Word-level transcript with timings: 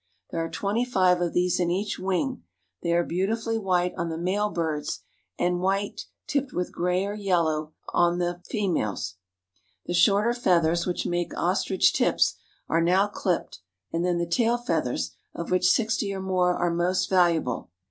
There 0.31 0.43
are 0.43 0.49
twenty 0.49 0.83
five 0.83 1.21
of 1.21 1.33
these 1.33 1.59
in 1.59 1.69
each 1.69 1.99
wing; 1.99 2.41
they 2.81 2.91
are 2.93 3.03
beautifully 3.03 3.59
white 3.59 3.93
on 3.97 4.09
the 4.09 4.17
male 4.17 4.49
birds, 4.49 5.01
and 5.37 5.59
white, 5.59 6.07
tipped 6.25 6.53
with 6.53 6.71
gray 6.71 7.05
or 7.05 7.13
yellow, 7.13 7.73
on 7.93 8.17
the 8.17 8.25
KIMBERLEY 8.25 8.25
AND 8.25 8.25
THE 8.25 8.25
DIAMOND 8.25 8.33
MINES 8.33 8.49
29S 8.49 8.51
females. 9.09 9.15
The 9.85 9.93
shorter 9.93 10.33
feathers, 10.33 10.85
which 10.87 11.05
make 11.05 11.37
ostrich 11.37 11.93
tips, 11.93 12.33
are 12.67 12.81
now 12.81 13.05
clipped 13.05 13.59
and 13.93 14.03
then 14.03 14.17
the 14.17 14.25
tail 14.25 14.57
feathers, 14.57 15.11
of 15.35 15.51
which 15.51 15.69
sixty 15.69 16.11
or 16.15 16.19
more 16.19 16.55
are 16.55 16.73
most 16.73 17.07
valuable. 17.07 17.69